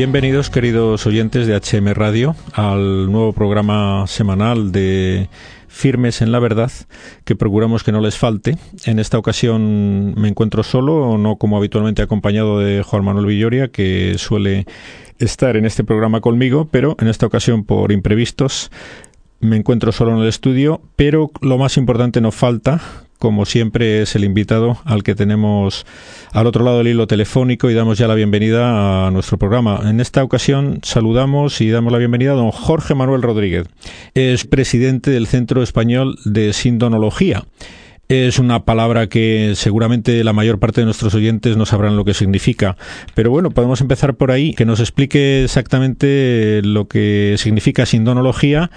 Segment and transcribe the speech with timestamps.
[0.00, 5.28] Bienvenidos, queridos oyentes de HM Radio, al nuevo programa semanal de
[5.68, 6.72] Firmes en la Verdad,
[7.26, 8.56] que procuramos que no les falte.
[8.86, 14.14] En esta ocasión me encuentro solo, no como habitualmente acompañado de Juan Manuel Villoria, que
[14.16, 14.64] suele
[15.18, 18.70] estar en este programa conmigo, pero en esta ocasión por imprevistos
[19.40, 22.80] me encuentro solo en el estudio, pero lo más importante no falta,
[23.20, 25.86] como siempre es el invitado al que tenemos
[26.32, 29.82] al otro lado del hilo telefónico y damos ya la bienvenida a nuestro programa.
[29.84, 33.68] En esta ocasión saludamos y damos la bienvenida a don Jorge Manuel Rodríguez.
[34.14, 37.44] Es presidente del Centro Español de Sindonología.
[38.08, 42.14] Es una palabra que seguramente la mayor parte de nuestros oyentes no sabrán lo que
[42.14, 42.76] significa.
[43.14, 48.70] Pero bueno, podemos empezar por ahí, que nos explique exactamente lo que significa sindonología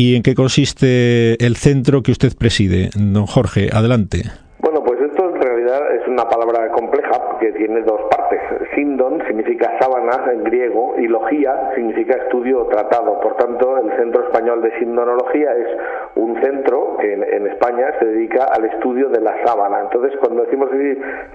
[0.00, 2.88] y en qué consiste el centro que usted preside.
[2.96, 4.22] Don Jorge, adelante.
[4.60, 8.40] Bueno, pues esto en realidad es una palabra compleja que tiene dos partes.
[8.74, 13.20] Sindon significa sábana en griego y logía significa estudio o tratado.
[13.20, 15.68] Por tanto, el Centro Español de Sindonología es
[16.14, 19.80] un centro que en, España se dedica al estudio de la sábana.
[19.80, 20.70] Entonces, cuando decimos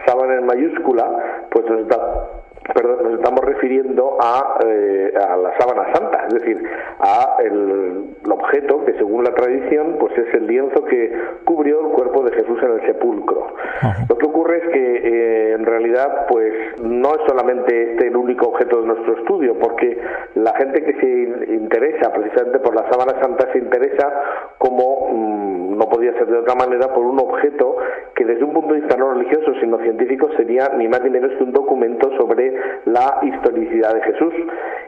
[0.08, 5.94] sábana en mayúscula, pues nos da perdón, nos estamos refiriendo a, eh, a, la sábana
[5.94, 11.13] santa, es decir, a el, objeto que según la tradición pues es el lienzo que
[11.45, 13.47] cubrió el cuerpo de Jesús en el sepulcro.
[14.09, 18.49] Lo que ocurre es que eh, en realidad pues no es solamente este el único
[18.49, 19.99] objeto de nuestro estudio, porque
[20.36, 24.11] la gente que se interesa precisamente por la sábana santa se interesa
[24.58, 25.08] como
[26.23, 27.75] de otra manera por un objeto
[28.16, 31.31] que desde un punto de vista no religioso sino científico sería ni más ni menos
[31.33, 32.53] que un documento sobre
[32.85, 34.33] la historicidad de Jesús.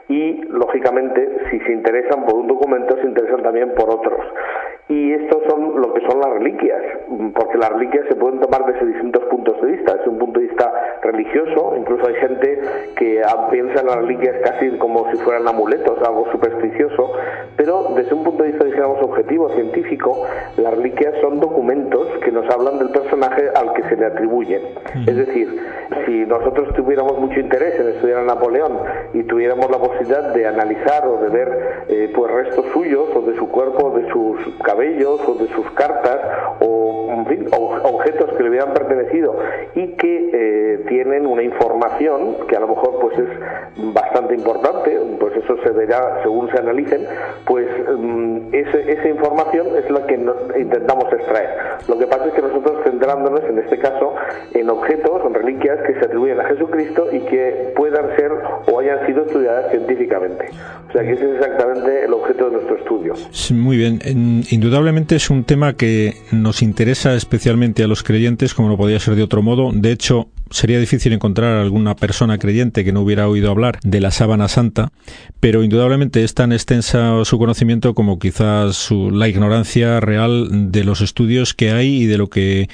[0.08, 4.20] Y lógicamente si se interesan por un documento se interesan también por otros.
[4.88, 6.82] Y estos son lo que son las reliquias
[7.36, 9.96] porque las reliquias se pueden tomar desde distintos puntos de vista.
[9.96, 10.37] Desde un punto
[11.18, 12.60] religioso incluso hay gente
[12.96, 17.14] que piensa en las reliquias casi como si fueran amuletos algo supersticioso
[17.56, 20.26] pero desde un punto de vista digamos objetivo científico
[20.58, 21.97] las reliquias son documentos
[22.28, 24.62] que nos hablan del personaje al que se le atribuyen
[25.08, 25.62] es decir
[26.06, 28.74] si nosotros tuviéramos mucho interés en estudiar a Napoleón
[29.14, 33.38] y tuviéramos la posibilidad de analizar o de ver eh, pues restos suyos o de
[33.38, 36.20] su cuerpo, de sus cabellos o de sus cartas
[36.60, 39.38] o en fin, objetos que le hubieran pertenecido
[39.76, 45.36] y que eh, tienen una información que a lo mejor pues es bastante importante, pues
[45.38, 47.06] eso se verá según se analicen,
[47.46, 47.68] pues
[47.98, 50.20] mm, esa información es la que
[50.60, 51.50] intentamos extraer.
[51.88, 54.14] Lo que pasa es que nosotros centrándonos en este caso
[54.54, 58.32] en objetos, en reliquias que se atribuyen a Jesucristo y que puedan ser
[58.72, 60.50] o hayan sido estudiadas científicamente.
[60.90, 63.14] O sea que ese es exactamente el objeto de nuestro estudio.
[63.54, 64.00] muy bien.
[64.50, 69.16] Indudablemente es un tema que nos interesa especialmente a los creyentes, como no podía ser
[69.16, 69.72] de otro modo.
[69.74, 74.12] De hecho, sería difícil encontrar alguna persona creyente que no hubiera oído hablar de la
[74.12, 74.92] sábana santa,
[75.40, 81.54] pero indudablemente es tan extensa su conocimiento como quizás la ignorancia real de los estudios
[81.54, 82.68] que hay y de lo que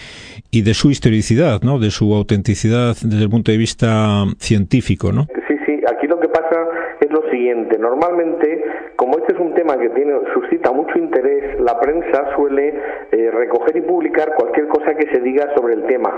[0.52, 1.80] y de su historicidad, ¿no?
[1.80, 5.28] De su autenticidad desde el punto de vista científico, ¿no?
[5.48, 5.82] Sí, sí.
[5.88, 6.68] Aquí lo que pasa
[7.02, 7.78] es lo siguiente.
[7.78, 8.64] Normalmente,
[8.96, 12.74] como este es un tema que tiene suscita mucho interés, la prensa suele
[13.12, 16.12] eh, recoger y publicar cualquier cosa que se diga sobre el tema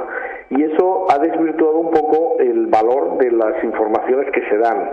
[0.50, 4.92] y eso ha desvirtuado un poco el valor de las informaciones que se dan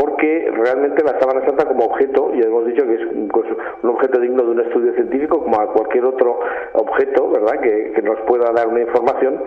[0.00, 3.30] porque realmente la sábana santa como objeto, ya hemos dicho que es un,
[3.90, 6.40] objeto digno de un estudio científico como a cualquier otro
[6.72, 9.38] objeto, ¿verdad?, que, nos pueda dar una información,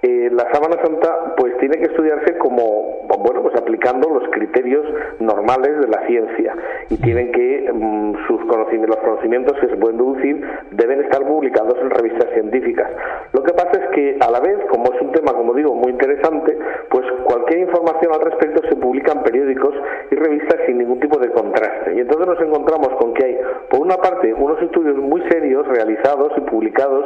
[0.00, 4.86] eh, la sábana santa pues tiene que estudiarse como, bueno, pues aplicando los criterios
[5.18, 6.54] normales de la ciencia
[6.88, 11.74] y tienen que, mm, sus conocimientos, los conocimientos que se pueden deducir deben estar publicados
[11.80, 12.88] en revistas científicas.
[13.32, 15.90] Lo que pasa es que a la vez, como es un tema, como digo, muy
[15.90, 16.56] interesante,
[16.90, 19.74] pues cualquier información al respecto se publica en periódicos
[20.12, 21.94] y revistas sin ningún tipo de contraste.
[21.96, 23.38] Y entonces nos encontramos con que hay,
[23.68, 27.04] por una parte, unos estudios muy serios realizados y publicados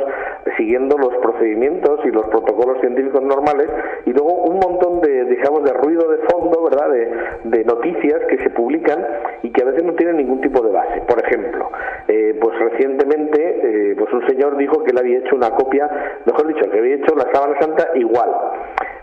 [0.58, 3.69] siguiendo los procedimientos y los protocolos científicos normales
[4.05, 8.50] y luego un montón de, digamos, de ruido de fondo, ¿verdad?, de, noticias que se
[8.50, 9.06] publican
[9.43, 11.00] y que a veces no tienen ningún tipo de base.
[11.08, 11.70] Por ejemplo,
[12.08, 15.88] eh, pues recientemente, eh, pues un señor dijo que él había hecho una copia,
[16.26, 18.31] mejor dicho, que había hecho la sábana santa igual.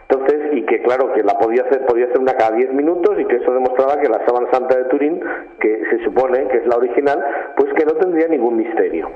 [0.10, 3.26] Entonces, y que claro, que la podía hacer, podía hacer una cada 10 minutos y
[3.26, 5.22] que eso demostraba que la sábana santa de Turín,
[5.60, 7.24] que se supone que es la original,
[7.56, 9.10] pues que no tendría ningún misterio.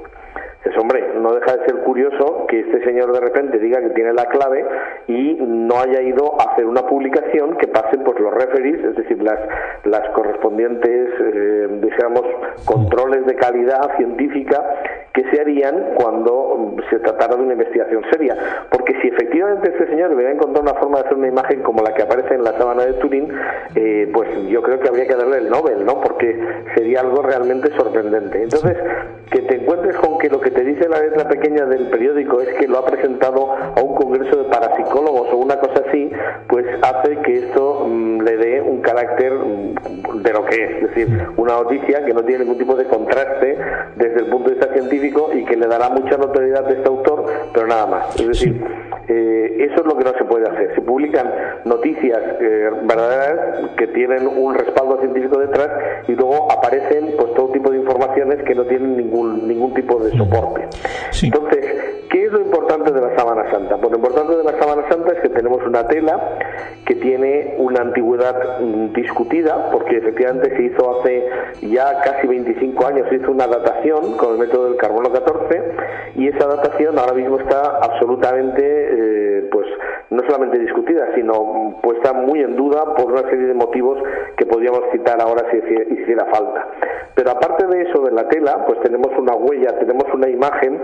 [0.73, 3.89] Se pues hombre, no deja de ser curioso que este señor de repente diga que
[3.89, 4.65] tiene la clave
[5.07, 9.21] y no haya ido a hacer una publicación que pase pues los referees, es decir,
[9.21, 9.39] las,
[9.83, 12.23] las correspondientes, eh, digamos,
[12.65, 14.63] controles de calidad científica
[15.13, 18.35] que se harían cuando se tratara de una investigación seria.
[18.71, 21.93] Porque si efectivamente este señor hubiera encontrado una forma de hacer una imagen como la
[21.93, 23.31] que aparece en la sábana de Turín,
[23.75, 26.01] eh, pues yo creo que habría que darle el Nobel, ¿no?
[26.01, 26.39] Porque
[26.75, 28.41] sería algo realmente sorprendente.
[28.41, 28.75] Entonces,
[29.29, 32.53] que te encuentres con que lo que te dice la letra pequeña del periódico es
[32.55, 36.11] que lo ha presentado a un congreso de parapsicólogos o una cosa así,
[36.47, 40.81] pues hace que esto mm, le dé un carácter mm, de lo que es, es
[40.89, 43.57] decir, una noticia que no tiene ningún tipo de contraste
[43.95, 47.25] desde el punto de vista científico y que le dará mucha notoriedad de este autor,
[47.53, 48.19] pero nada más.
[48.19, 48.63] Es decir,
[49.07, 50.73] eh, eso es lo que no se puede hacer.
[50.75, 51.29] Se publican
[51.65, 55.69] noticias eh, verdaderas que tienen un respaldo científico detrás
[56.07, 60.15] y luego aparecen pues todo tipo de informaciones que no tienen ningún ningún tipo de
[60.17, 60.67] soporte.
[61.21, 63.77] Entonces, ¿qué es lo importante de la sábana santa?
[63.77, 66.37] Pues lo importante de la sábana santa es que tenemos una tela
[66.85, 71.27] que tiene una antigüedad mm, discutida, porque efectivamente se hizo hace
[71.61, 75.61] ya casi 25 años, se hizo una datación con el método del carbono 14
[76.15, 79.67] y esa datación ahora mismo está absolutamente eh, pues
[80.09, 83.97] no solamente discutida, sino puesta muy en duda por una serie de motivos
[84.37, 85.57] que podríamos citar ahora si
[85.93, 86.67] hiciera falta.
[87.15, 90.79] Pero aparte de eso, de la tela, pues tenemos una huella, tenemos una imagen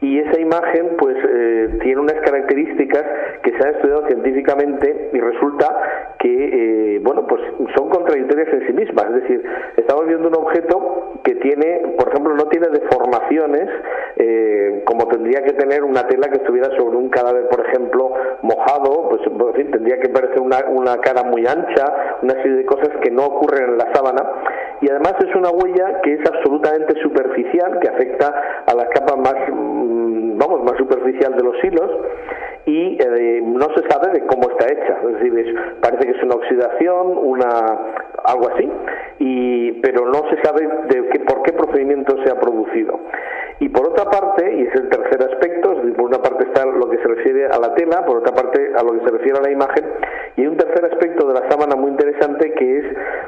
[0.00, 3.04] y esa imagen pues eh, tiene unas características
[3.42, 7.42] que se han estudiado científicamente y resulta que eh, bueno pues
[7.76, 9.06] son contradictorias en sí mismas.
[9.06, 9.42] Es decir
[9.76, 13.68] estamos viendo un objeto que tiene por ejemplo no tiene deformaciones
[14.16, 19.08] eh, como tendría que tener una tela que estuviera sobre un cadáver por ejemplo mojado
[19.08, 22.90] pues en fin, tendría que parecer una, una cara muy ancha una serie de cosas
[23.02, 24.22] que no ocurren en la sábana.
[24.80, 29.34] Y además es una huella que es absolutamente superficial que afecta a las capas más
[29.48, 31.90] mm, vamos más superficial de los hilos
[32.66, 36.36] y eh, no se sabe de cómo está hecha, es decir, parece que es una
[36.36, 37.48] oxidación, una
[38.24, 38.70] algo así,
[39.18, 43.00] y, pero no se sabe de qué, por qué procedimiento se ha producido.
[43.58, 46.98] Y por otra parte, y es el tercer aspecto, por una parte está lo que
[46.98, 49.50] se refiere a la tela, por otra parte a lo que se refiere a la
[49.50, 49.84] imagen,
[50.36, 52.84] y hay un tercer aspecto de la sábana muy interesante que es,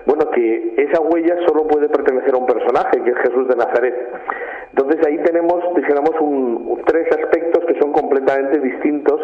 [0.07, 3.95] bueno, que esa huella solo puede pertenecer a un personaje, que es Jesús de Nazaret.
[4.71, 7.24] Entonces ahí tenemos, dijéramos, un, tres aspectos
[8.25, 9.21] completamente distintos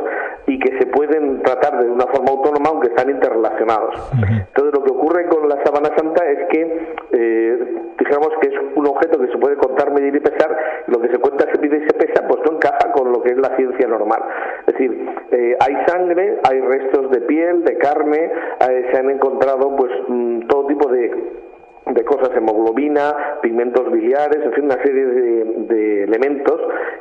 [0.46, 4.10] y que se pueden tratar de una forma autónoma aunque están interrelacionados.
[4.12, 7.58] Entonces lo que ocurre con la sábana santa es que, eh,
[7.98, 10.56] dijéramos que es un objeto que se puede contar, medir y pesar,
[10.86, 13.30] lo que se cuenta, se pide y se pesa, pues no encaja con lo que
[13.30, 14.22] es la ciencia normal.
[14.66, 18.32] Es decir, eh, hay sangre, hay restos de piel, de carne,
[18.68, 21.40] eh, se han encontrado pues mm, todo tipo de
[21.86, 26.60] de cosas, hemoglobina, pigmentos biliares, en fin, una serie de, elementos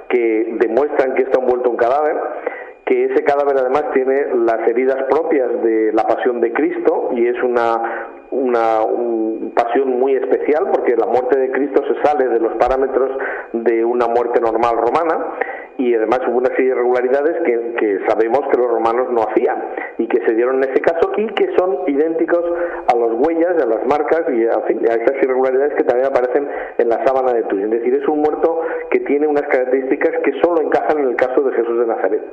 [0.10, 2.18] que demuestran que está envuelto un cadáver
[2.90, 7.42] que ese cadáver además tiene las heridas propias de la pasión de Cristo y es
[7.44, 8.80] una, una
[9.54, 13.12] pasión muy especial porque la muerte de Cristo se sale de los parámetros
[13.54, 15.36] de una muerte normal romana
[15.80, 17.38] y además hubo una serie de irregularidades
[17.80, 19.64] que, sabemos que los romanos no hacían
[19.98, 22.44] y que se dieron en ese caso y que son idénticos
[22.86, 26.90] a las huellas, a las marcas y a, a esas irregularidades que también aparecen en
[26.90, 27.72] la sábana de Turín.
[27.74, 28.62] Es decir, es un muerto
[28.92, 32.24] que tiene unas características que solo encajan en el caso de Jesús de Nazaret.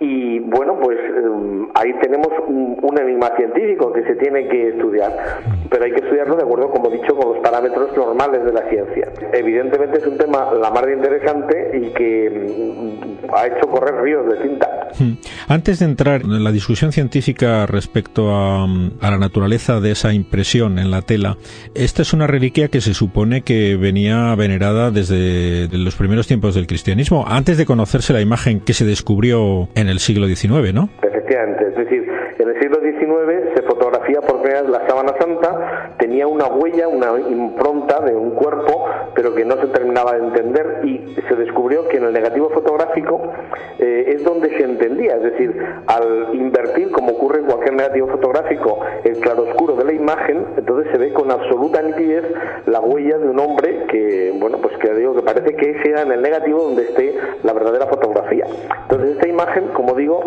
[0.00, 5.10] Y bueno, pues em, ahí tenemos un, enigma científico que se tiene que estudiar,
[5.68, 8.68] pero hay que estudiarlo de acuerdo, como he dicho, con los parámetros normales de la
[8.68, 9.08] ciencia.
[9.32, 12.63] Evidentemente es un tema la más interesante y que mm,
[13.34, 14.68] ha hecho correr ríos de tinta.
[14.98, 15.14] Hmm.
[15.48, 20.78] Antes de entrar en la discusión científica respecto a, a la naturaleza de esa impresión
[20.78, 21.36] en la tela,
[21.74, 26.66] esta es una reliquia que se supone que venía venerada desde los primeros tiempos del
[26.66, 30.88] cristianismo, antes de conocerse la imagen que se descubrió en el siglo XIX, ¿no?
[31.02, 32.06] Efectivamente, es decir,
[32.38, 35.33] en el siglo XIX se fotografía por primera vez la sábana santa,
[36.26, 41.16] una huella, una impronta de un cuerpo, pero que no se terminaba de entender y
[41.28, 43.20] se descubrió que en el negativo fotográfico
[43.78, 45.54] eh, es donde se entendía, es decir,
[45.86, 50.98] al invertir, como ocurre en cualquier negativo fotográfico, el claroscuro de la imagen, entonces se
[50.98, 52.24] ve con absoluta nitidez
[52.66, 56.02] la huella de un hombre que, bueno, pues que digo que parece que ese era
[56.02, 58.46] en el negativo donde esté la verdadera fotografía.
[58.82, 60.24] Entonces esta imagen, como digo,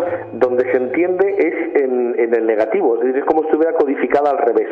[0.58, 4.30] donde se entiende es en, en el negativo, es decir, es como si estuviera codificada
[4.30, 4.68] al revés.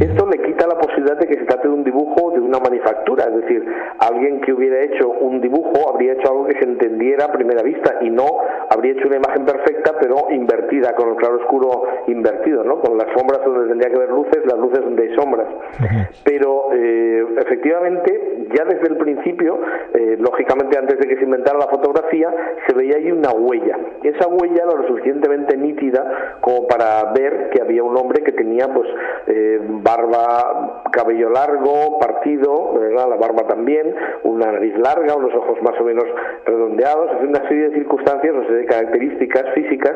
[0.00, 3.26] Esto le quita la posibilidad de que se trate de un dibujo de una manufactura,
[3.28, 3.64] es decir,
[3.98, 7.98] alguien que hubiera hecho un dibujo habría hecho algo que se entendiera a primera vista
[8.00, 8.26] y no
[8.70, 12.80] habría hecho una imagen perfecta, pero invertida, con el claro oscuro invertido, ¿no?
[12.80, 15.46] Con las sombras donde tendría que haber luces, las luces donde hay sombras.
[16.24, 19.60] Pero eh, efectivamente, ya desde el principio,
[19.94, 22.34] eh, lógicamente antes de que se inventara la fotografía,
[22.66, 23.78] se veía ahí una huella.
[24.02, 28.72] Esa huella era lo suficientemente nítida como para ver que había un hombre que tenía
[28.72, 28.88] pues
[29.26, 35.84] eh, barba, cabello largo, partido, la barba también, una nariz larga, unos ojos más o
[35.84, 36.04] menos
[36.46, 39.92] redondeados, es una serie de circunstancias, una serie de características físicas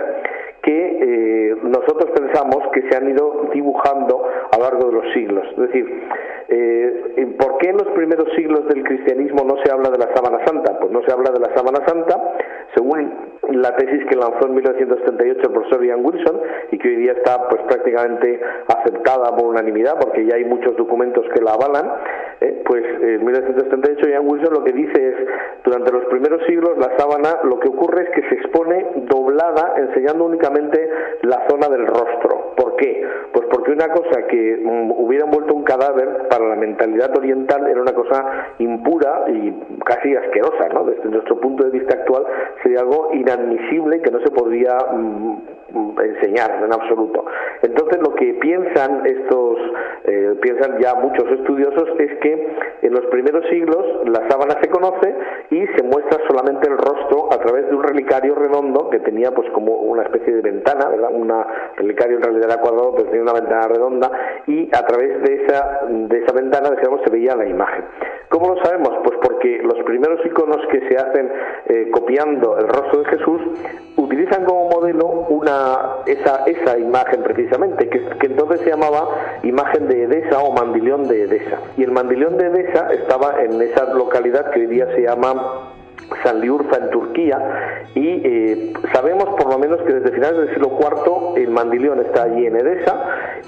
[0.63, 5.47] que eh, nosotros pensamos que se han ido dibujando a lo largo de los siglos.
[5.53, 6.09] Es decir,
[6.49, 10.45] eh, ¿por qué en los primeros siglos del cristianismo no se habla de la sábana
[10.47, 10.79] santa?
[10.79, 12.19] Pues no se habla de la sábana santa,
[12.75, 13.13] según
[13.51, 17.49] la tesis que lanzó en 1938 el profesor Ian Wilson y que hoy día está
[17.49, 21.93] pues prácticamente aceptada por unanimidad porque ya hay muchos documentos que la avalan,
[22.41, 25.17] eh, pues en 1938 Ian Wilson lo que dice es
[25.65, 30.25] durante los primeros siglos la sábana lo que ocurre es que se expone doblada enseñando
[30.25, 30.91] únicamente
[31.23, 32.38] la zona del rostro.
[32.79, 33.05] ¿Por qué?
[33.33, 37.83] Pues porque una cosa que mm, hubiera envuelto un cadáver para la mentalidad oriental era
[37.83, 39.53] una cosa impura y
[39.85, 40.85] casi asquerosa, ¿no?
[40.85, 42.25] Desde nuestro punto de vista actual
[42.63, 45.39] sería algo inadmisible que no se podría mm,
[45.73, 47.25] mm, enseñar en absoluto.
[47.63, 49.59] Entonces lo que piensan estos,
[50.05, 55.15] eh, piensan ya muchos estudiosos es que en los primeros siglos la sábana se conoce
[55.51, 59.51] y se muestra solamente el rostro a través de un relicario redondo que tenía pues
[59.51, 61.11] como una especie de ventana, ¿verdad?
[61.13, 64.11] Una relicario en realidad era pero tenía una ventana redonda
[64.47, 67.85] y a través de esa, de esa ventana digamos se veía la imagen.
[68.29, 68.91] ¿Cómo lo sabemos?
[69.05, 71.33] Pues porque los primeros iconos que se hacen
[71.67, 73.41] eh, copiando el rostro de Jesús
[73.97, 79.09] utilizan como modelo una esa, esa imagen precisamente, que, que entonces se llamaba
[79.43, 81.59] imagen de Edesa o mandilión de Edesa.
[81.77, 85.75] Y el mandilión de Edesa estaba en esa localidad que hoy día se llama
[86.23, 91.43] Sanliurfa en Turquía y eh, sabemos por lo menos que desde finales del siglo IV
[91.43, 92.95] el mandilión está allí en Edesa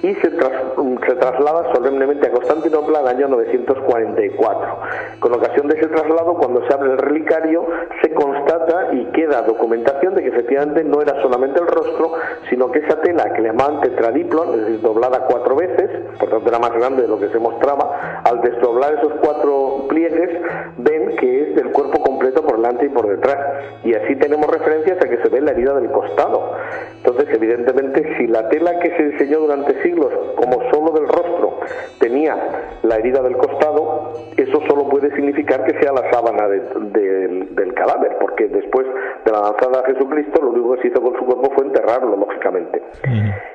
[0.02, 4.78] y se, se traslada solemnemente a Constantinopla en el año 944.
[5.20, 7.66] Con ocasión de ese traslado, cuando se abre el relicario,
[8.02, 12.14] se constata y queda documentación de que efectivamente no era solamente el rostro,
[12.48, 16.48] sino que esa tela que le llamaban tetradiplon, es decir, doblada cuatro veces, por tanto
[16.48, 20.30] era más grande de lo que se mostraba, al desdoblar esos cuatro pliegues,
[20.78, 22.02] ven que es del cuerpo
[22.42, 23.38] por delante y por detrás.
[23.84, 26.52] Y así tenemos referencias a que se ve la herida del costado.
[26.96, 31.60] Entonces, evidentemente, si la tela que se diseñó durante siglos, como solo del rostro,
[31.98, 32.36] tenía
[32.82, 38.48] la herida del costado, eso solo puede significar que sea la sábana del cadáver, porque
[38.48, 38.86] después
[39.24, 42.16] de la lanzada a Jesucristo, lo único que se hizo con su cuerpo fue enterrarlo,
[42.16, 42.82] lógicamente.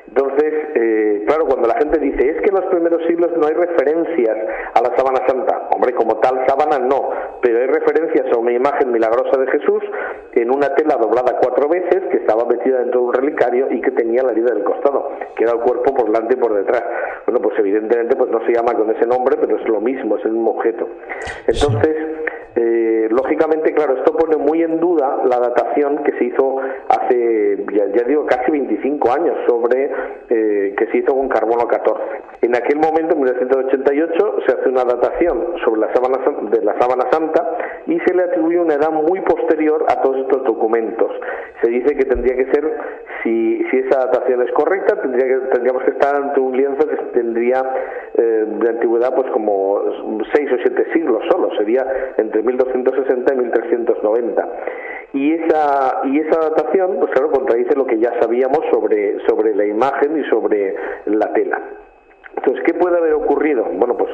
[0.07, 3.53] Entonces, eh, claro, cuando la gente dice, es que en los primeros siglos no hay
[3.53, 4.37] referencias
[4.73, 7.09] a la sábana santa, como tal sábana no,
[7.41, 9.83] pero hay referencias a una imagen milagrosa de Jesús
[10.33, 13.91] en una tela doblada cuatro veces que estaba metida dentro de un relicario y que
[13.91, 16.83] tenía la herida del costado, que era el cuerpo por delante y por detrás.
[17.25, 20.25] Bueno, pues evidentemente pues no se llama con ese nombre, pero es lo mismo, es
[20.25, 20.87] el mismo objeto.
[21.47, 21.95] Entonces,
[22.55, 28.03] eh, lógicamente, claro, esto pone muy en duda la datación que se hizo hace, ya,
[28.03, 29.91] digo, casi 25 años sobre
[30.29, 32.01] eh, que se hizo con carbono 14.
[32.43, 37.05] En aquel momento, en 1988, se hace una datación sobre la sábana, de la sábana
[37.11, 41.11] santa y se le atribuye una edad muy posterior a todos estos documentos.
[41.61, 42.77] Se dice que tendría que ser,
[43.23, 46.95] si, si esa datación es correcta, tendría que, tendríamos que estar ante un lienzo que
[47.13, 47.63] tendría
[48.17, 49.81] eh, de antigüedad pues como
[50.33, 51.85] 6 o 7 siglos solo, sería
[52.17, 54.49] entre 1260 y 1390.
[55.13, 59.65] Y esa, y esa datación, pues claro, contradice lo que ya sabíamos sobre, sobre la
[59.65, 61.61] imagen y sobre la tela.
[62.45, 63.65] Entonces, ¿qué puede haber ocurrido?
[63.73, 64.11] Bueno, pues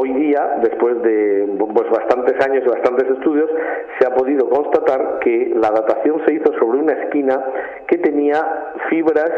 [0.00, 3.48] hoy día, después de pues, bastantes años y bastantes estudios,
[4.00, 7.40] se ha podido constatar que la datación se hizo sobre una esquina
[7.86, 9.30] que tenía fibras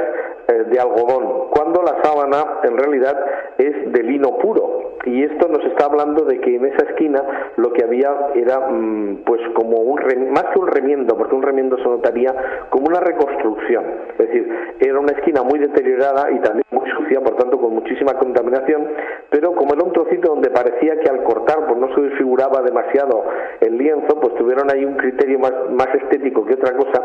[0.48, 3.16] eh, de algodón, cuando la sábana en realidad
[3.58, 4.90] es de lino puro.
[5.04, 7.22] Y esto nos está hablando de que en esa esquina
[7.56, 10.00] lo que había era mm, pues como un
[10.30, 12.34] más que un remiendo, porque un remiendo se notaría
[12.68, 13.84] como una reconstrucción.
[14.12, 14.48] Es decir,
[14.78, 18.88] era una esquina muy deteriorada y también muy sucia, por tanto con muchísima contaminación,
[19.30, 23.24] pero como era un trocito donde parecía que al cortar pues no se desfiguraba demasiado
[23.60, 27.02] el lienzo, pues tuvieron ahí un criterio más, más estético que otra cosa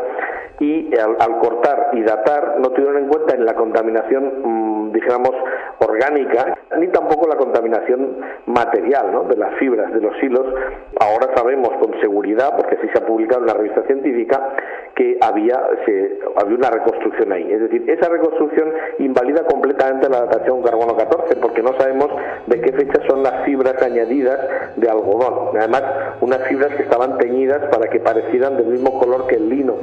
[0.60, 4.65] y al, cortar y datar no tuvieron en cuenta en la contaminación, mm,
[4.96, 5.30] dijéramos,
[5.78, 9.24] orgánica, ni tampoco la contaminación material ¿no?
[9.24, 10.46] de las fibras, de los hilos.
[11.00, 14.56] Ahora sabemos con seguridad, porque así se ha publicado en la revista científica,
[14.94, 17.52] que había, se, había una reconstrucción ahí.
[17.52, 22.08] Es decir, esa reconstrucción invalida completamente la datación carbono 14 porque no sabemos
[22.46, 24.38] de qué fecha son las fibras añadidas
[24.76, 25.56] de algodón.
[25.56, 25.82] Además,
[26.20, 29.74] unas fibras que estaban teñidas para que parecieran del mismo color que el lino.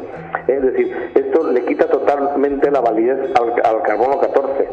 [0.48, 4.67] Es decir, esto le quita totalmente la validez al, carbono 14.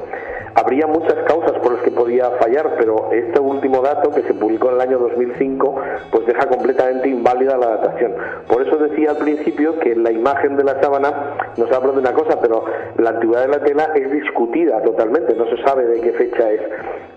[0.55, 4.69] Habría muchas causas por las que podía fallar, pero este último dato que se publicó
[4.69, 5.81] en el año 2005
[6.11, 8.15] pues deja completamente inválida la datación.
[8.49, 12.13] Por eso decía al principio que la imagen de la sábana nos habla de una
[12.13, 12.65] cosa, pero
[12.99, 16.61] la antigüedad de la tela es discutida totalmente, no se sabe de qué fecha es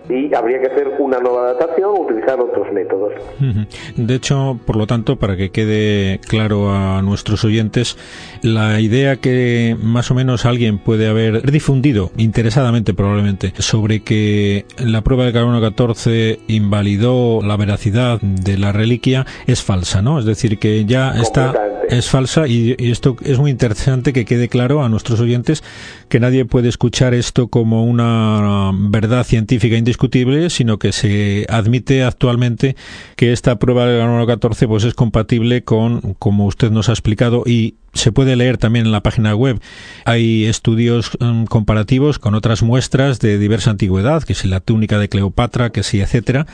[0.10, 3.14] y habría que hacer una nueva datación o utilizar otros métodos.
[3.96, 7.98] De hecho, por lo tanto, para que quede claro a nuestros oyentes,
[8.42, 15.02] la idea que más o menos alguien puede haber difundido, interesadamente probablemente, sobre que la
[15.02, 20.20] prueba de carbono 14 invalidó la veracidad de la reliquia es falsa, ¿no?
[20.20, 21.54] Es decir, que ya está
[21.90, 25.64] es falsa y, esto es muy interesante que quede claro a nuestros oyentes
[26.10, 29.93] que nadie puede escuchar esto como una verdad científica indiscutible,
[30.50, 32.76] sino que se admite actualmente
[33.16, 37.44] que esta prueba del carbono 14 pues es compatible con, como usted nos ha explicado,
[37.46, 39.60] y se puede leer también en la página web.
[40.06, 45.10] Hay estudios mm, comparativos con otras muestras de diversa antigüedad, que si la túnica de
[45.10, 46.46] Cleopatra, que si etcétera,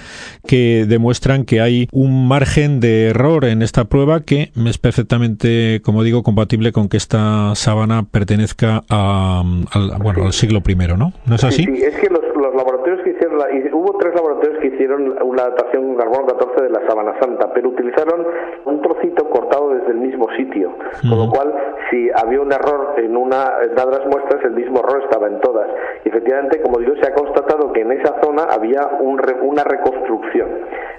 [0.46, 6.03] que demuestran que hay un margen de error en esta prueba que es perfectamente, como
[6.03, 11.13] digo, compatible con que esta sábana pertenezca a, al, bueno, al siglo I, ¿no?
[11.25, 11.63] ¿No es así?
[11.63, 12.19] Sí, es que los,
[12.55, 13.28] laboratorios que hicieron,
[13.74, 17.69] hubo tres laboratorios que hicieron una datación con carbono 14 de la sábana santa, pero
[17.69, 18.25] utilizaron
[18.65, 20.74] un trocito cortado desde el mismo sitio,
[21.29, 21.53] cual,
[21.89, 25.67] si había un error en una de las muestras, el mismo error estaba en todas.
[26.03, 30.50] Y efectivamente, como digo, se ha constatado que en esa zona había un, una reconstrucción.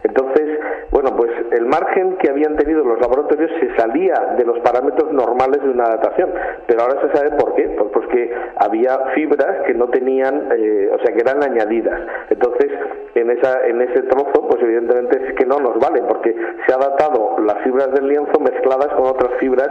[0.02, 0.58] Entonces,
[0.90, 5.62] bueno, pues el margen que habían tenido los laboratorios se salía de los parámetros normales
[5.62, 6.30] de una datación,
[6.66, 10.98] pero ahora se sabe por qué, pues porque había fibras que no tenían, eh, o
[10.98, 12.00] sea, que eran añadidas.
[12.30, 12.70] Entonces,
[13.14, 16.34] en esa en ese trozo, pues evidentemente es que no nos vale, porque
[16.66, 19.70] se ha datado las fibras del lienzo mezcladas con otras fibras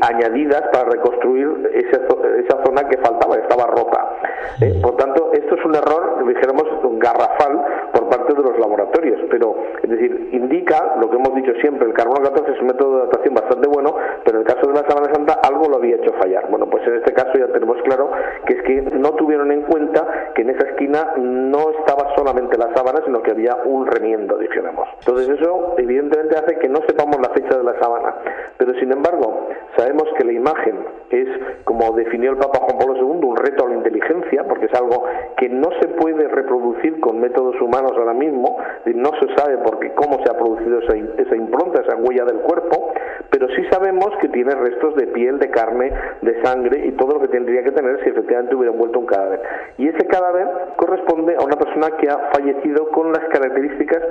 [0.00, 1.96] añadidas para reconstruir esa,
[2.38, 4.16] esa zona que faltaba, estaba rota.
[4.60, 6.64] Eh, por tanto, esto es un error, dijéramos,
[6.98, 11.86] garrafal por parte de los laboratorios, pero es decir, indica lo que hemos dicho siempre,
[11.86, 14.74] el carbono 14 es un método de datación bastante bueno, pero en el caso de
[14.74, 16.48] la Sábana Santa algo lo había hecho fallar.
[16.50, 18.10] Bueno, pues en este caso ya tenemos claro
[18.46, 22.72] que es que no tuvieron en cuenta que en esa esquina no estaba solamente la
[22.74, 24.88] sábana, sino que había un remiendo, dijéramos.
[25.00, 28.14] Entonces eso evidentemente hace que no sepamos la fecha de la sábana,
[28.56, 30.76] pero sin embargo sabemos que la imagen
[31.10, 31.28] es,
[31.64, 35.04] como definió el Papa Juan Pablo II, un reto a la inteligencia, porque es algo
[35.36, 39.92] que no se puede reproducir con métodos humanos ahora mismo, no se sabe por qué,
[39.94, 42.92] cómo se ha producido esa, esa impronta, esa huella del cuerpo,
[43.30, 47.20] pero sí sabemos que tiene restos de piel, de carne, de sangre y todo lo
[47.20, 49.42] que tendría que tener si efectivamente hubiera envuelto un cadáver.
[49.78, 54.02] Y ese cadáver corresponde a una persona que ha fallecido con las características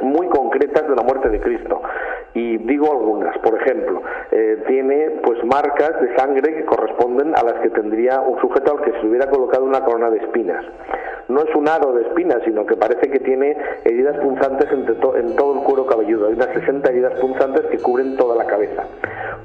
[0.00, 1.80] muy concretas de la muerte de Cristo.
[2.34, 7.54] Y digo algunas, por ejemplo, eh, tiene pues marcas de sangre que corresponden a las
[7.62, 10.64] que tendría un sujeto al que se hubiera colocado una corona de espinas.
[11.28, 15.54] No es un aro de espinas, sino que parece que tiene heridas punzantes en todo
[15.54, 16.26] el cuero cabelludo.
[16.26, 18.84] Hay unas 60 heridas punzantes que cubren toda la cabeza.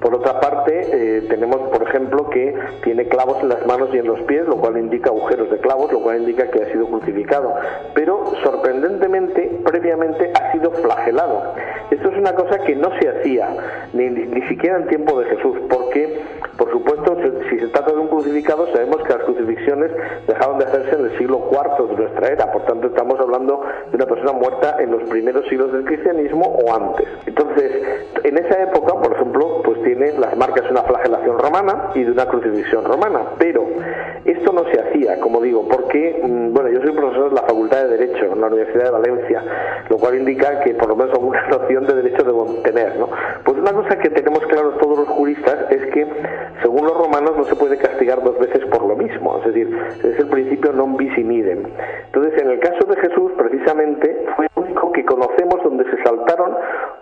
[0.02, 4.08] Por otra parte, eh, tenemos, por ejemplo, que tiene clavos en las manos y en
[4.08, 7.54] los pies, lo cual indica agujeros de clavos, lo cual indica que ha sido crucificado.
[7.94, 11.54] Pero, sorprendentemente, previamente ha sido flagelado.
[11.92, 13.50] Esto es una cosa que no se hacía,
[13.94, 16.22] ni, ni siquiera en tiempo de Jesús, porque,
[16.60, 17.18] por supuesto,
[17.50, 19.92] si se trata de un crucificado, sabemos que las crucifixiones
[20.28, 23.96] dejaron de hacerse en el siglo IV de nuestra era, por tanto estamos hablando de
[23.96, 27.08] una persona muerta en los primeros siglos del cristianismo o antes.
[27.26, 27.72] Entonces,
[28.26, 32.12] en esa época, por ejemplo, pues tiene las marcas de una flagelación romana y de
[32.12, 33.66] una crucifixión romana, pero
[34.26, 37.84] esto no se hacía, como digo, porque, mm, bueno, yo soy profesor de la Facultad
[37.84, 39.44] de Derecho en la Universidad de Valencia,
[39.90, 43.10] lo cual indica que por lo menos alguna noción de derecho debo tener, ¿no?
[43.46, 46.08] Pues una cosa que tenemos claros todos los juristas es que,
[46.62, 50.20] según los romanos, no se puede castigar dos veces por lo mismo, es decir, es
[50.20, 51.64] el principio non bis in idem.
[52.06, 56.56] Entonces, en el caso de Jesús, precisamente, fue el único que conocemos donde se saltaron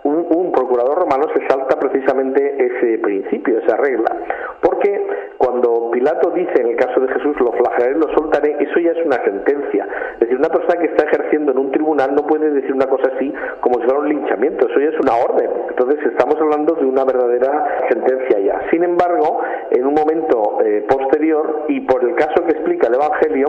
[0.04, 4.16] un, un procurador romano se salta precisamente ese principio, esa regla,
[4.60, 5.06] porque
[5.38, 9.04] cuando Pilato dice en el caso de Jesús lo flagelaré, lo soltaré, eso ya es
[9.04, 9.86] una sentencia.
[10.14, 13.10] Es decir, una persona que está ejerciendo en un tribunal no puede decir una cosa
[13.14, 15.50] así como si fuera un linchamiento, eso ya es una orden.
[15.70, 18.60] Entonces estamos hablando de una verdadera sentencia ya.
[18.70, 23.46] Sin embargo, en un momento eh, posterior y por el caso que explica el Evangelio,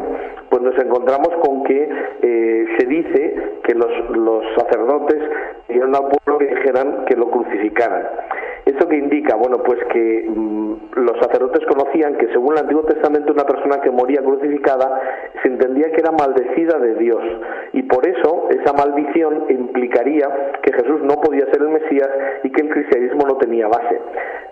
[0.49, 1.89] pues nos encontramos con que
[2.21, 5.21] eh, se dice que los, los sacerdotes
[5.67, 8.07] dijeron al pueblo que dijeran que lo crucificaran.
[8.65, 9.35] ¿Esto qué indica?
[9.35, 13.91] Bueno, pues que mm, los sacerdotes conocían que según el Antiguo Testamento una persona que
[13.91, 15.01] moría crucificada
[15.41, 17.21] se entendía que era maldecida de Dios
[17.73, 22.09] y por eso esa maldición implicaría que Jesús no podía ser el Mesías
[22.43, 23.99] y que el cristianismo no tenía base.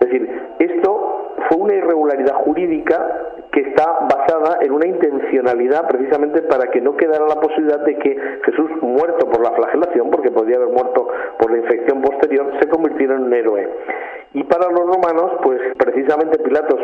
[0.00, 6.80] decir, esto fue una irregularidad jurídica que está basada en una intencionalidad precisamente para que
[6.80, 11.08] no quedara la posibilidad de que Jesús, muerto por la flagelación, porque podía haber muerto
[11.38, 13.68] por la infección posterior, se convirtiera en un héroe.
[14.34, 16.80] Y para los romanos, pues precisamente Pilatos,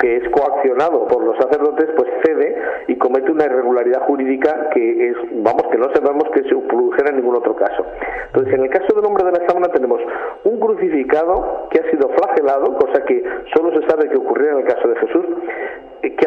[0.00, 2.56] que es coaccionado por los sacerdotes, pues cede
[2.88, 7.16] y comete una irregularidad jurídica que es, vamos, que no sabemos que se produjera en
[7.16, 7.86] ningún otro caso.
[8.26, 10.00] Entonces, en el caso del hombre de la sábana tenemos
[10.44, 13.22] un crucificado que ha sido flagelado, cosa que
[13.54, 15.24] solo se sabe que ocurrió en el caso de Jesús,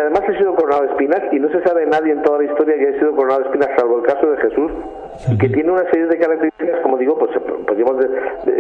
[0.02, 2.46] que además ha sido coronado de espinas y no se sabe nadie en toda la
[2.46, 4.72] historia que haya sido coronado de espinas, salvo el caso de Jesús,
[5.30, 7.32] y que tiene una serie de características, como digo, pues
[7.68, 7.98] podríamos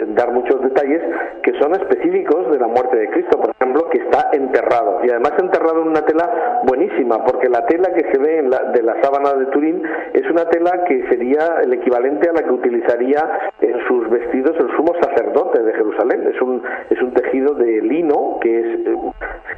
[0.09, 1.01] dar muchos detalles
[1.41, 5.33] que son específicos de la muerte de Cristo, por ejemplo, que está enterrado, y además
[5.39, 9.01] enterrado en una tela buenísima, porque la tela que se ve en la, de la
[9.01, 9.81] sábana de Turín
[10.13, 14.69] es una tela que sería el equivalente a la que utilizaría en sus vestidos el
[14.75, 15.73] sumo sacerdote de
[16.09, 18.97] Es un, es un tejido de lino, que es, eh,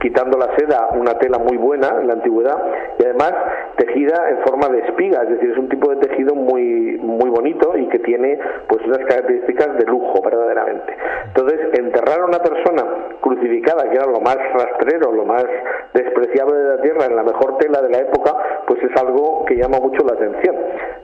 [0.02, 2.58] quitando la seda, una tela muy buena en la antigüedad
[3.00, 3.34] y además
[3.78, 7.78] tejida en forma de espiga, es decir, es un tipo de tejido muy muy bonito
[7.78, 10.96] y que tiene pues unas características de lujo verdaderamente.
[11.28, 12.84] Entonces, enterrar a una persona
[13.22, 15.46] crucificada, que era lo más rastrero, lo más
[15.94, 18.36] despreciable de la tierra, en la mejor tela de la época,
[18.68, 20.56] pues es algo que llama mucho la atención.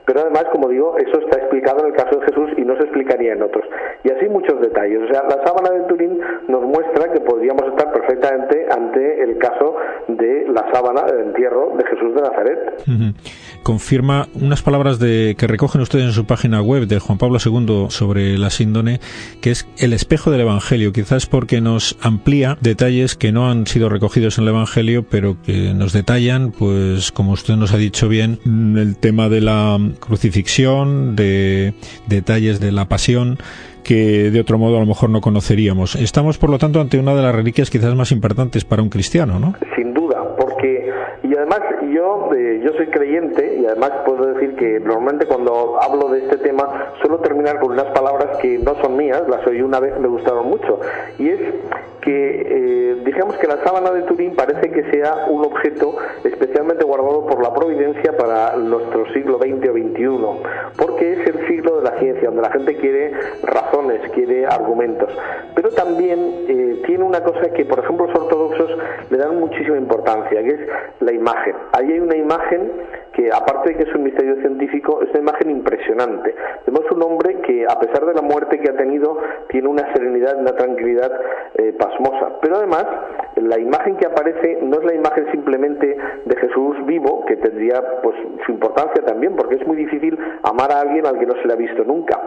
[0.09, 2.81] Pero además, como digo, eso está explicado en el caso de Jesús y no se
[2.81, 3.63] explicaría en otros.
[4.03, 5.03] Y así muchos detalles.
[5.03, 9.75] O sea, la sábana de Turín nos muestra que podríamos estar perfectamente ante el caso
[10.07, 12.59] de la sábana del entierro de Jesús de Nazaret.
[13.61, 17.87] Confirma unas palabras de que recogen ustedes en su página web de Juan Pablo II
[17.89, 18.99] sobre la síndone,
[19.41, 23.89] que es el espejo del Evangelio, quizás porque nos amplía detalles que no han sido
[23.89, 28.39] recogidos en el Evangelio, pero que nos detallan, pues como usted nos ha dicho bien,
[28.75, 31.73] el tema de la crucifixión, de
[32.07, 33.37] detalles de la pasión,
[33.83, 35.95] que de otro modo a lo mejor no conoceríamos.
[35.95, 39.39] Estamos, por lo tanto, ante una de las reliquias quizás más importantes para un cristiano,
[39.39, 39.55] ¿no?
[41.49, 46.19] Además yo eh, yo soy creyente y además puedo decir que normalmente cuando hablo de
[46.19, 49.97] este tema suelo terminar con unas palabras que no son mías, las oí una vez
[49.99, 50.79] me gustaron mucho
[51.17, 51.39] y es
[52.01, 57.25] que eh, digamos que la sábana de Turín parece que sea un objeto especialmente guardado
[57.25, 61.99] por la providencia para nuestro siglo XX o XXI, porque es el siglo de la
[61.99, 63.11] ciencia, donde la gente quiere
[63.43, 65.09] razones, quiere argumentos,
[65.55, 68.77] pero también eh, tiene una cosa que, por ejemplo, los ortodoxos
[69.09, 70.59] le dan muchísima importancia, que es
[71.01, 71.38] la imagen.
[71.73, 72.71] Ahí hay una imagen
[73.13, 76.35] que, aparte de que es un misterio científico, es una imagen impresionante.
[76.65, 79.17] Vemos un hombre que, a pesar de la muerte que ha tenido,
[79.49, 81.11] tiene una serenidad, una tranquilidad
[81.55, 82.39] eh, pasmosa.
[82.41, 82.85] Pero además,
[83.35, 88.15] la imagen que aparece no es la imagen simplemente de Jesús vivo, que tendría pues
[88.45, 91.53] su importancia también, porque es muy difícil amar a alguien al que no se le
[91.53, 92.19] ha visto nunca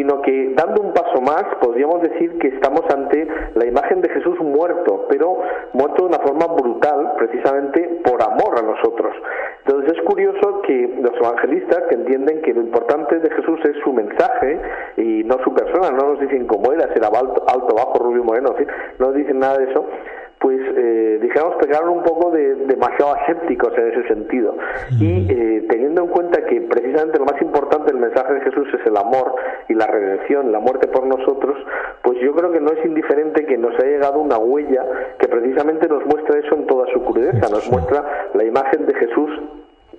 [0.00, 4.40] sino que dando un paso más podríamos decir que estamos ante la imagen de Jesús
[4.40, 5.42] muerto, pero
[5.74, 9.14] muerto de una forma brutal, precisamente por amor a nosotros.
[9.66, 13.92] Entonces es curioso que los evangelistas que entienden que lo importante de Jesús es su
[13.92, 14.58] mensaje
[14.96, 18.24] y no su persona, no nos dicen cómo era, si era alto, alto bajo, rubio,
[18.24, 18.54] moreno,
[18.98, 19.84] no nos dicen nada de eso,
[20.40, 24.56] pues eh, dijéramos pegaron un poco de demasiado asépticos en ese sentido.
[24.98, 28.86] Y eh, teniendo en cuenta que precisamente lo más importante del mensaje de Jesús es
[28.86, 29.34] el amor
[29.68, 31.58] y la redención, la muerte por nosotros,
[32.02, 34.82] pues yo creo que no es indiferente que nos haya llegado una huella
[35.18, 39.30] que precisamente nos muestra eso en toda su crudeza, nos muestra la imagen de Jesús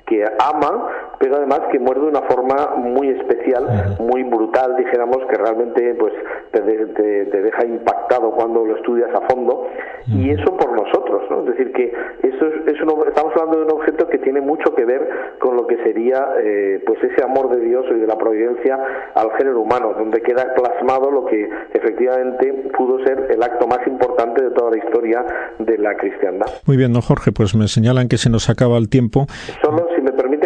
[0.06, 0.88] que ama,
[1.20, 6.14] pero además que muere de una forma muy especial, muy brutal, dijéramos, que realmente pues
[6.52, 9.68] te, te, deja impactado cuando lo estudias a fondo,
[10.08, 11.42] y eso por nosotros, ¿no?
[11.42, 15.38] Es decir, que eso es, estamos hablando de un objeto que tiene mucho que ver
[15.40, 18.80] con lo que sería eh, pues ese amor de Dios y de la providencia
[19.14, 24.44] al género humano, donde queda plasmado lo que efectivamente pudo ser el acto más importante
[24.44, 25.26] de toda la historia
[25.60, 26.48] de la cristiandad.
[26.66, 29.26] Muy bien, don Jorge, pues me señalan que se nos acaba el tiempo.
[29.62, 30.01] Solo si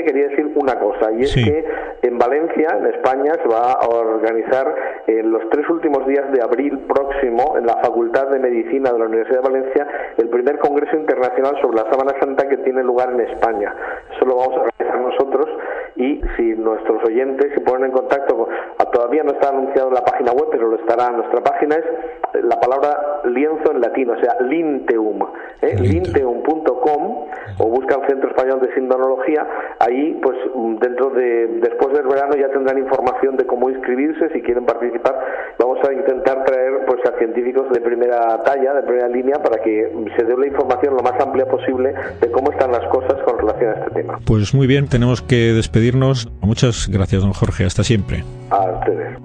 [0.06, 1.66] quería decir una cosa, y es que
[2.04, 4.74] en Valencia, en España, se va a organizar
[5.08, 9.06] en los tres últimos días de abril próximo, en la Facultad de Medicina de la
[9.06, 9.88] Universidad de Valencia,
[10.18, 13.74] el primer Congreso Internacional sobre la Sábana Santa que tiene lugar en España.
[14.16, 15.50] Eso lo vamos a realizar nosotros
[15.96, 18.85] y si nuestros oyentes se ponen en contacto, todavía
[19.26, 21.12] no está anunciado en la página web, pero lo estará.
[21.12, 25.20] Nuestra página es la palabra lienzo en latino, o sea, linteum,
[25.62, 25.76] ¿eh?
[25.80, 27.26] linteum.com
[27.58, 29.48] o buscan Centro Español de Sindonología.
[29.80, 30.38] Ahí, pues
[30.80, 35.20] dentro de después del verano ya tendrán información de cómo inscribirse si quieren participar.
[35.60, 39.92] Vamos a intentar traer pues a científicos de primera talla, de primera línea, para que
[40.18, 43.72] se dé la información lo más amplia posible de cómo están las cosas con relación
[43.72, 44.20] a este tema.
[44.26, 46.30] Pues muy bien, tenemos que despedirnos.
[46.42, 47.66] Muchas gracias, don Jorge.
[47.66, 48.24] Hasta siempre.
[48.50, 49.18] A ustedes.